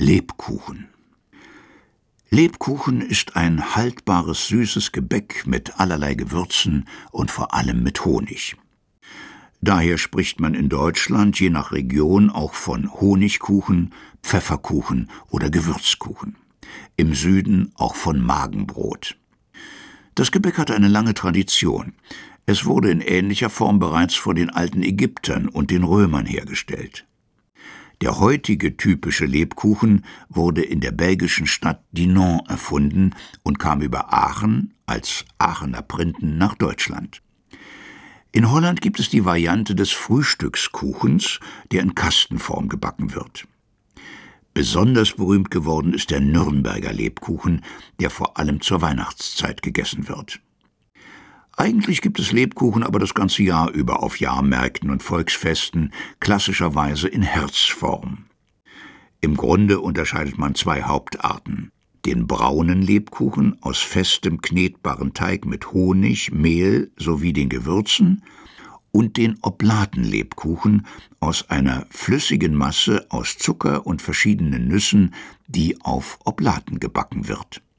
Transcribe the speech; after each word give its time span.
Lebkuchen. 0.00 0.90
Lebkuchen 2.30 3.00
ist 3.00 3.34
ein 3.34 3.74
haltbares 3.74 4.46
süßes 4.46 4.92
Gebäck 4.92 5.44
mit 5.44 5.80
allerlei 5.80 6.14
Gewürzen 6.14 6.88
und 7.10 7.32
vor 7.32 7.52
allem 7.52 7.82
mit 7.82 8.04
Honig. 8.04 8.54
Daher 9.60 9.98
spricht 9.98 10.38
man 10.38 10.54
in 10.54 10.68
Deutschland 10.68 11.40
je 11.40 11.50
nach 11.50 11.72
Region 11.72 12.30
auch 12.30 12.54
von 12.54 12.92
Honigkuchen, 12.92 13.92
Pfefferkuchen 14.22 15.10
oder 15.30 15.50
Gewürzkuchen. 15.50 16.36
Im 16.96 17.12
Süden 17.12 17.72
auch 17.74 17.96
von 17.96 18.20
Magenbrot. 18.20 19.18
Das 20.14 20.30
Gebäck 20.30 20.58
hat 20.58 20.70
eine 20.70 20.86
lange 20.86 21.14
Tradition. 21.14 21.94
Es 22.46 22.64
wurde 22.64 22.92
in 22.92 23.00
ähnlicher 23.00 23.50
Form 23.50 23.80
bereits 23.80 24.14
vor 24.14 24.34
den 24.34 24.50
alten 24.50 24.84
Ägyptern 24.84 25.48
und 25.48 25.72
den 25.72 25.82
Römern 25.82 26.24
hergestellt. 26.24 27.04
Der 28.00 28.20
heutige 28.20 28.76
typische 28.76 29.24
Lebkuchen 29.24 30.04
wurde 30.28 30.62
in 30.62 30.80
der 30.80 30.92
belgischen 30.92 31.46
Stadt 31.46 31.82
Dinan 31.90 32.42
erfunden 32.46 33.14
und 33.42 33.58
kam 33.58 33.82
über 33.82 34.12
Aachen 34.12 34.74
als 34.86 35.24
Aachener 35.38 35.82
Printen 35.82 36.38
nach 36.38 36.54
Deutschland. 36.54 37.22
In 38.30 38.50
Holland 38.52 38.80
gibt 38.82 39.00
es 39.00 39.08
die 39.08 39.24
Variante 39.24 39.74
des 39.74 39.90
Frühstückskuchens, 39.90 41.40
der 41.72 41.82
in 41.82 41.96
Kastenform 41.96 42.68
gebacken 42.68 43.14
wird. 43.14 43.48
Besonders 44.54 45.14
berühmt 45.14 45.50
geworden 45.50 45.92
ist 45.92 46.10
der 46.10 46.20
Nürnberger 46.20 46.92
Lebkuchen, 46.92 47.64
der 48.00 48.10
vor 48.10 48.38
allem 48.38 48.60
zur 48.60 48.80
Weihnachtszeit 48.80 49.62
gegessen 49.62 50.08
wird. 50.08 50.40
Eigentlich 51.60 52.02
gibt 52.02 52.20
es 52.20 52.30
Lebkuchen 52.30 52.84
aber 52.84 53.00
das 53.00 53.14
ganze 53.14 53.42
Jahr 53.42 53.72
über 53.72 54.04
auf 54.04 54.20
Jahrmärkten 54.20 54.90
und 54.90 55.02
Volksfesten, 55.02 55.92
klassischerweise 56.20 57.08
in 57.08 57.22
Herzform. 57.22 58.26
Im 59.20 59.36
Grunde 59.36 59.80
unterscheidet 59.80 60.38
man 60.38 60.54
zwei 60.54 60.84
Hauptarten. 60.84 61.72
Den 62.06 62.28
braunen 62.28 62.80
Lebkuchen 62.80 63.60
aus 63.60 63.78
festem 63.78 64.40
knetbaren 64.40 65.14
Teig 65.14 65.46
mit 65.46 65.72
Honig, 65.72 66.30
Mehl 66.30 66.92
sowie 66.96 67.32
den 67.32 67.48
Gewürzen 67.48 68.22
und 68.92 69.16
den 69.16 69.36
Oblatenlebkuchen 69.42 70.86
aus 71.18 71.50
einer 71.50 71.86
flüssigen 71.90 72.54
Masse 72.54 73.04
aus 73.08 73.36
Zucker 73.36 73.84
und 73.84 74.00
verschiedenen 74.00 74.68
Nüssen, 74.68 75.12
die 75.48 75.82
auf 75.82 76.20
Oblaten 76.24 76.78
gebacken 76.78 77.26
wird 77.26 77.62